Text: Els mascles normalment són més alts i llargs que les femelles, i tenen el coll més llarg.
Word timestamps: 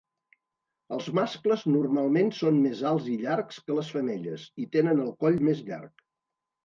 Els 0.95 1.09
mascles 1.17 1.65
normalment 1.73 2.33
són 2.39 2.57
més 2.63 2.81
alts 2.93 3.11
i 3.17 3.17
llargs 3.27 3.61
que 3.67 3.77
les 3.81 3.93
femelles, 3.99 4.47
i 4.65 4.67
tenen 4.77 5.05
el 5.09 5.13
coll 5.25 5.39
més 5.51 5.63
llarg. 5.69 6.07